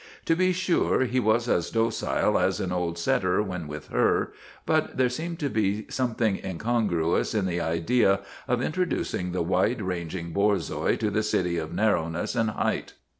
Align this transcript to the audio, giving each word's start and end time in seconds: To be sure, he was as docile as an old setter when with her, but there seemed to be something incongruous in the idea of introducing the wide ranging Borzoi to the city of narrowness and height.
To 0.25 0.35
be 0.35 0.51
sure, 0.51 1.01
he 1.01 1.19
was 1.19 1.47
as 1.47 1.69
docile 1.69 2.39
as 2.39 2.59
an 2.59 2.71
old 2.71 2.97
setter 2.97 3.39
when 3.43 3.67
with 3.67 3.89
her, 3.89 4.33
but 4.65 4.97
there 4.97 5.09
seemed 5.09 5.37
to 5.41 5.47
be 5.47 5.85
something 5.91 6.39
incongruous 6.43 7.35
in 7.35 7.45
the 7.45 7.61
idea 7.61 8.21
of 8.47 8.63
introducing 8.63 9.31
the 9.31 9.43
wide 9.43 9.79
ranging 9.83 10.33
Borzoi 10.33 10.97
to 10.97 11.11
the 11.11 11.21
city 11.21 11.59
of 11.59 11.71
narrowness 11.71 12.35
and 12.35 12.49
height. 12.49 12.93